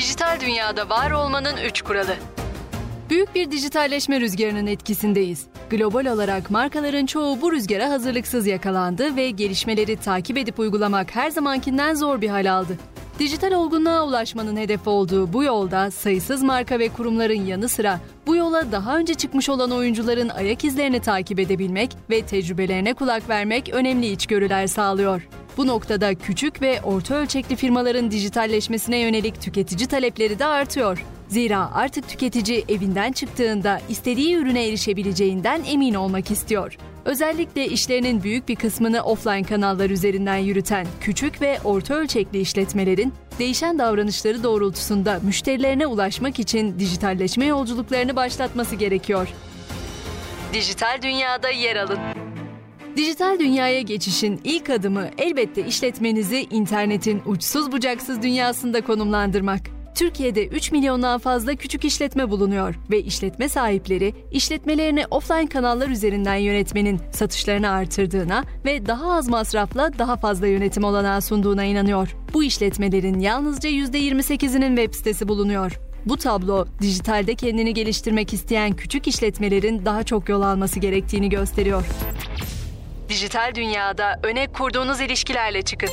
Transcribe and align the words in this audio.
Dijital 0.00 0.40
dünyada 0.40 0.88
var 0.88 1.10
olmanın 1.10 1.56
3 1.66 1.82
kuralı. 1.82 2.14
Büyük 3.10 3.34
bir 3.34 3.50
dijitalleşme 3.50 4.20
rüzgarının 4.20 4.66
etkisindeyiz. 4.66 5.46
Global 5.70 6.06
olarak 6.06 6.50
markaların 6.50 7.06
çoğu 7.06 7.40
bu 7.40 7.52
rüzgara 7.52 7.90
hazırlıksız 7.90 8.46
yakalandı 8.46 9.16
ve 9.16 9.30
gelişmeleri 9.30 9.96
takip 9.96 10.38
edip 10.38 10.58
uygulamak 10.58 11.16
her 11.16 11.30
zamankinden 11.30 11.94
zor 11.94 12.20
bir 12.20 12.28
hal 12.28 12.52
aldı. 12.52 12.78
Dijital 13.18 13.52
olgunluğa 13.52 14.06
ulaşmanın 14.06 14.56
hedef 14.56 14.88
olduğu 14.88 15.32
bu 15.32 15.44
yolda 15.44 15.90
sayısız 15.90 16.42
marka 16.42 16.78
ve 16.78 16.88
kurumların 16.88 17.46
yanı 17.46 17.68
sıra 17.68 18.00
bu 18.26 18.36
yola 18.36 18.72
daha 18.72 18.96
önce 18.96 19.14
çıkmış 19.14 19.48
olan 19.48 19.70
oyuncuların 19.70 20.28
ayak 20.28 20.64
izlerini 20.64 21.00
takip 21.00 21.38
edebilmek 21.38 21.90
ve 22.10 22.22
tecrübelerine 22.22 22.94
kulak 22.94 23.28
vermek 23.28 23.68
önemli 23.68 24.06
içgörüler 24.06 24.66
sağlıyor. 24.66 25.28
Bu 25.56 25.66
noktada 25.66 26.14
küçük 26.14 26.62
ve 26.62 26.80
orta 26.82 27.14
ölçekli 27.14 27.56
firmaların 27.56 28.10
dijitalleşmesine 28.10 28.98
yönelik 28.98 29.40
tüketici 29.42 29.88
talepleri 29.88 30.38
de 30.38 30.44
artıyor. 30.44 31.04
Zira 31.28 31.74
artık 31.74 32.08
tüketici 32.08 32.64
evinden 32.68 33.12
çıktığında 33.12 33.80
istediği 33.88 34.36
ürüne 34.36 34.68
erişebileceğinden 34.68 35.62
emin 35.66 35.94
olmak 35.94 36.30
istiyor. 36.30 36.76
Özellikle 37.04 37.66
işlerinin 37.66 38.22
büyük 38.22 38.48
bir 38.48 38.56
kısmını 38.56 39.02
offline 39.02 39.42
kanallar 39.42 39.90
üzerinden 39.90 40.36
yürüten 40.36 40.86
küçük 41.00 41.42
ve 41.42 41.58
orta 41.64 41.94
ölçekli 41.94 42.40
işletmelerin 42.40 43.14
değişen 43.38 43.78
davranışları 43.78 44.42
doğrultusunda 44.42 45.20
müşterilerine 45.22 45.86
ulaşmak 45.86 46.38
için 46.38 46.78
dijitalleşme 46.78 47.44
yolculuklarını 47.44 48.16
başlatması 48.16 48.76
gerekiyor. 48.76 49.28
Dijital 50.52 51.02
dünyada 51.02 51.50
yer 51.50 51.76
alın. 51.76 52.19
Dijital 53.00 53.38
dünyaya 53.38 53.80
geçişin 53.80 54.40
ilk 54.44 54.70
adımı 54.70 55.08
elbette 55.18 55.66
işletmenizi 55.66 56.46
internetin 56.50 57.22
uçsuz 57.26 57.72
bucaksız 57.72 58.22
dünyasında 58.22 58.80
konumlandırmak. 58.80 59.60
Türkiye'de 59.94 60.46
3 60.46 60.72
milyondan 60.72 61.18
fazla 61.18 61.54
küçük 61.54 61.84
işletme 61.84 62.30
bulunuyor 62.30 62.74
ve 62.90 63.02
işletme 63.02 63.48
sahipleri 63.48 64.14
işletmelerini 64.32 65.04
offline 65.10 65.46
kanallar 65.46 65.88
üzerinden 65.88 66.34
yönetmenin 66.34 67.00
satışlarını 67.12 67.70
artırdığına 67.70 68.44
ve 68.64 68.86
daha 68.86 69.12
az 69.12 69.28
masrafla 69.28 69.98
daha 69.98 70.16
fazla 70.16 70.46
yönetim 70.46 70.84
olanağı 70.84 71.22
sunduğuna 71.22 71.64
inanıyor. 71.64 72.16
Bu 72.34 72.44
işletmelerin 72.44 73.20
yalnızca 73.20 73.70
%28'inin 73.70 74.76
web 74.76 74.94
sitesi 74.94 75.28
bulunuyor. 75.28 75.80
Bu 76.06 76.16
tablo 76.16 76.66
dijitalde 76.80 77.34
kendini 77.34 77.74
geliştirmek 77.74 78.32
isteyen 78.32 78.72
küçük 78.72 79.08
işletmelerin 79.08 79.84
daha 79.84 80.02
çok 80.02 80.28
yol 80.28 80.42
alması 80.42 80.80
gerektiğini 80.80 81.28
gösteriyor. 81.28 81.84
Dijital 83.10 83.54
dünyada 83.54 84.20
öne 84.22 84.46
kurduğunuz 84.46 85.00
ilişkilerle 85.00 85.62
çıkın. 85.62 85.88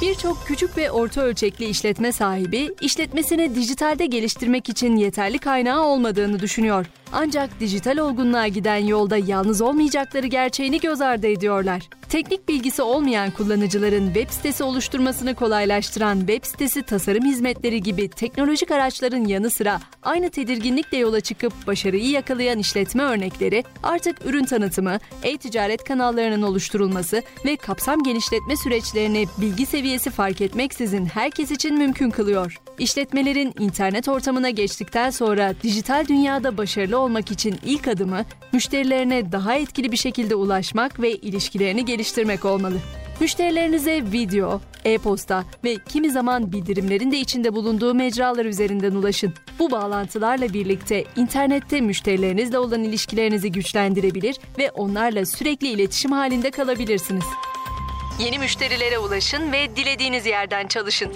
Birçok 0.00 0.46
küçük 0.46 0.76
ve 0.76 0.90
orta 0.90 1.20
ölçekli 1.20 1.64
işletme 1.64 2.12
sahibi 2.12 2.74
işletmesini 2.80 3.54
dijitalde 3.54 4.06
geliştirmek 4.06 4.68
için 4.68 4.96
yeterli 4.96 5.38
kaynağı 5.38 5.84
olmadığını 5.84 6.40
düşünüyor. 6.40 6.86
Ancak 7.12 7.60
dijital 7.60 7.98
olgunluğa 7.98 8.48
giden 8.48 8.76
yolda 8.76 9.16
yalnız 9.16 9.60
olmayacakları 9.60 10.26
gerçeğini 10.26 10.80
göz 10.80 11.00
ardı 11.00 11.26
ediyorlar. 11.26 11.88
Teknik 12.08 12.48
bilgisi 12.48 12.82
olmayan 12.82 13.30
kullanıcıların 13.30 14.06
web 14.06 14.30
sitesi 14.30 14.64
oluşturmasını 14.64 15.34
kolaylaştıran 15.34 16.18
web 16.18 16.44
sitesi 16.44 16.82
tasarım 16.82 17.24
hizmetleri 17.24 17.82
gibi 17.82 18.08
teknolojik 18.08 18.70
araçların 18.70 19.24
yanı 19.24 19.50
sıra 19.50 19.80
aynı 20.02 20.30
tedirginlikle 20.30 20.98
yola 20.98 21.20
çıkıp 21.20 21.52
başarıyı 21.66 22.10
yakalayan 22.10 22.58
işletme 22.58 23.02
örnekleri 23.02 23.64
artık 23.82 24.26
ürün 24.26 24.44
tanıtımı, 24.44 24.98
e-ticaret 25.22 25.84
kanallarının 25.84 26.42
oluşturulması 26.42 27.22
ve 27.44 27.56
kapsam 27.56 28.02
genişletme 28.02 28.56
süreçlerini 28.56 29.26
bilgi 29.38 29.66
seviyesi 29.66 30.10
fark 30.10 30.40
etmeksizin 30.40 31.06
herkes 31.06 31.50
için 31.50 31.78
mümkün 31.78 32.10
kılıyor. 32.10 32.60
İşletmelerin 32.78 33.54
internet 33.58 34.08
ortamına 34.08 34.50
geçtikten 34.50 35.10
sonra 35.10 35.54
dijital 35.62 36.06
dünyada 36.08 36.56
başarılı 36.56 36.97
olmak 36.98 37.30
için 37.30 37.58
ilk 37.64 37.88
adımı 37.88 38.24
müşterilerine 38.52 39.32
daha 39.32 39.54
etkili 39.54 39.92
bir 39.92 39.96
şekilde 39.96 40.34
ulaşmak 40.34 41.00
ve 41.00 41.12
ilişkilerini 41.12 41.84
geliştirmek 41.84 42.44
olmalı. 42.44 42.76
Müşterilerinize 43.20 44.02
video, 44.12 44.60
e-posta 44.84 45.44
ve 45.64 45.76
kimi 45.88 46.10
zaman 46.10 46.52
bildirimlerin 46.52 47.12
de 47.12 47.18
içinde 47.18 47.54
bulunduğu 47.54 47.94
mecralar 47.94 48.44
üzerinden 48.44 48.92
ulaşın. 48.92 49.34
Bu 49.58 49.70
bağlantılarla 49.70 50.52
birlikte 50.52 51.04
internette 51.16 51.80
müşterilerinizle 51.80 52.58
olan 52.58 52.84
ilişkilerinizi 52.84 53.52
güçlendirebilir 53.52 54.38
ve 54.58 54.70
onlarla 54.70 55.26
sürekli 55.26 55.68
iletişim 55.68 56.12
halinde 56.12 56.50
kalabilirsiniz. 56.50 57.24
Yeni 58.20 58.38
müşterilere 58.38 58.98
ulaşın 58.98 59.52
ve 59.52 59.76
dilediğiniz 59.76 60.26
yerden 60.26 60.66
çalışın. 60.66 61.12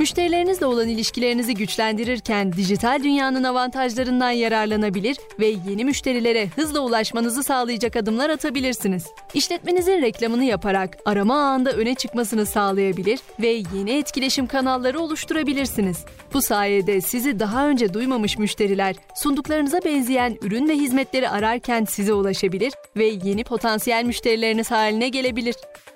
Müşterilerinizle 0.00 0.66
olan 0.66 0.88
ilişkilerinizi 0.88 1.54
güçlendirirken 1.54 2.52
dijital 2.52 3.02
dünyanın 3.04 3.44
avantajlarından 3.44 4.30
yararlanabilir 4.30 5.16
ve 5.40 5.46
yeni 5.46 5.84
müşterilere 5.84 6.48
hızla 6.56 6.80
ulaşmanızı 6.80 7.42
sağlayacak 7.42 7.96
adımlar 7.96 8.30
atabilirsiniz. 8.30 9.06
İşletmenizin 9.34 10.02
reklamını 10.02 10.44
yaparak 10.44 10.98
arama 11.04 11.34
ağında 11.34 11.72
öne 11.72 11.94
çıkmasını 11.94 12.46
sağlayabilir 12.46 13.20
ve 13.40 13.62
yeni 13.74 13.90
etkileşim 13.90 14.46
kanalları 14.46 15.00
oluşturabilirsiniz. 15.00 16.04
Bu 16.34 16.42
sayede 16.42 17.00
sizi 17.00 17.38
daha 17.38 17.68
önce 17.68 17.94
duymamış 17.94 18.38
müşteriler 18.38 18.96
sunduklarınıza 19.14 19.80
benzeyen 19.84 20.36
ürün 20.42 20.68
ve 20.68 20.74
hizmetleri 20.74 21.28
ararken 21.28 21.84
size 21.84 22.12
ulaşabilir 22.12 22.72
ve 22.96 23.06
yeni 23.24 23.44
potansiyel 23.44 24.04
müşterileriniz 24.04 24.70
haline 24.70 25.08
gelebilir. 25.08 25.54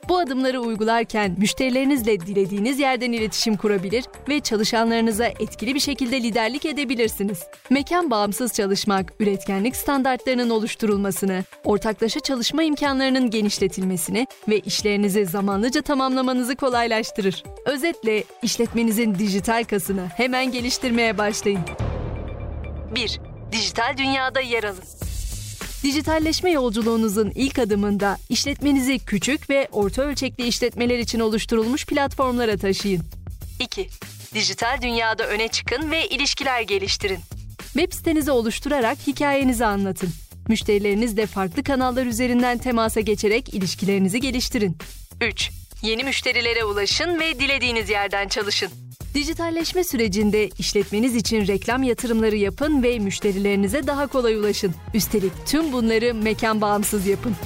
Bu 0.09 0.19
adımları 0.19 0.61
uygularken 0.61 1.37
müşterilerinizle 1.39 2.21
dilediğiniz 2.21 2.79
yerden 2.79 3.13
iletişim 3.13 3.57
kurabilir 3.57 3.94
ve 4.29 4.41
çalışanlarınıza 4.41 5.27
etkili 5.27 5.75
bir 5.75 5.81
şekilde 5.81 6.23
liderlik 6.23 6.65
edebilirsiniz. 6.65 7.43
Mekan 7.71 8.11
bağımsız 8.11 8.53
çalışmak, 8.53 9.13
üretkenlik 9.21 9.77
standartlarının 9.77 10.51
oluşturulmasını, 10.51 11.45
ortaklaşa 11.65 12.21
çalışma 12.21 12.63
imkanlarının 12.63 13.31
genişletilmesini 13.31 14.27
ve 14.49 14.59
işlerinizi 14.59 15.27
zamanlıca 15.27 15.83
tamamlamanızı 15.83 16.57
kolaylaştırır. 16.57 17.45
Özetle 17.65 18.25
işletmenizin 18.43 19.15
dijital 19.15 19.65
kasını 19.65 20.07
hemen 20.17 20.53
geliştirmeye 20.53 21.19
başlayın. 21.19 21.61
1. 22.95 23.21
Dijital 23.53 23.97
dünyada 23.97 24.41
yer 24.41 24.65
alın. 24.65 24.85
Dijitalleşme 25.83 26.51
yolculuğunuzun 26.51 27.33
ilk 27.35 27.59
adımında 27.59 28.17
işletmenizi 28.29 28.99
küçük 28.99 29.51
ve 29.51 29.69
orta 29.73 30.03
ölçekli 30.03 30.47
işletmeler 30.47 30.99
için 30.99 31.21
oluşturulmuş 31.21 31.87
platformlara 31.87 32.57
taşıyın. 32.57 33.03
2. 33.61 33.89
Dijital 34.35 34.83
dünyada 34.83 35.27
öne 35.27 35.49
çıkın 35.49 35.91
ve 35.91 36.09
ilişkiler 36.09 36.61
geliştirin. 36.61 37.19
Web 37.59 37.93
sitenizi 37.93 38.31
oluşturarak 38.31 38.99
hikayenizi 39.07 39.65
anlatın. 39.67 40.11
Müşterilerinizle 40.49 41.27
farklı 41.27 41.63
kanallar 41.63 42.07
üzerinden 42.07 42.59
temasa 42.59 43.01
geçerek 43.01 43.55
ilişkilerinizi 43.55 44.21
geliştirin. 44.21 44.77
3. 45.21 45.51
Yeni 45.83 46.05
müşterilere 46.05 46.65
ulaşın 46.65 47.21
ve 47.21 47.39
dilediğiniz 47.39 47.91
yerden 47.91 48.29
çalışın. 48.29 48.71
Dijitalleşme 49.15 49.85
sürecinde 49.85 50.49
işletmeniz 50.59 51.17
için 51.17 51.47
reklam 51.47 51.83
yatırımları 51.83 52.37
yapın 52.37 52.83
ve 52.83 52.99
müşterilerinize 52.99 53.87
daha 53.87 54.07
kolay 54.07 54.35
ulaşın. 54.35 54.75
Üstelik 54.95 55.33
tüm 55.47 55.73
bunları 55.73 56.15
mekan 56.15 56.61
bağımsız 56.61 57.07
yapın. 57.07 57.37